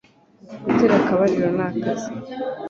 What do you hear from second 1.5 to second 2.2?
ni akazi